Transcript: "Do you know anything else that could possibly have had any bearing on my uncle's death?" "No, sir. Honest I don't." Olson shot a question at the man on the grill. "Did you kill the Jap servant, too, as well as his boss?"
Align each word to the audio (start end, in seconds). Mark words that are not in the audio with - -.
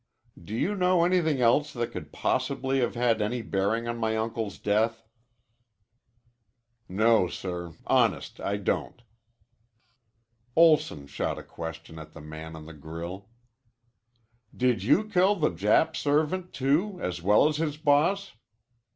"Do 0.43 0.55
you 0.55 0.73
know 0.75 1.05
anything 1.05 1.41
else 1.41 1.71
that 1.73 1.91
could 1.91 2.11
possibly 2.11 2.79
have 2.79 2.95
had 2.95 3.21
any 3.21 3.43
bearing 3.43 3.87
on 3.87 3.99
my 3.99 4.17
uncle's 4.17 4.57
death?" 4.57 5.05
"No, 6.89 7.27
sir. 7.27 7.75
Honest 7.85 8.39
I 8.39 8.57
don't." 8.57 9.03
Olson 10.55 11.05
shot 11.05 11.37
a 11.37 11.43
question 11.43 11.99
at 11.99 12.13
the 12.13 12.19
man 12.21 12.55
on 12.55 12.65
the 12.65 12.73
grill. 12.73 13.29
"Did 14.57 14.81
you 14.81 15.07
kill 15.07 15.35
the 15.35 15.51
Jap 15.51 15.95
servant, 15.95 16.51
too, 16.51 16.99
as 16.99 17.21
well 17.21 17.47
as 17.47 17.57
his 17.57 17.77
boss?" 17.77 18.33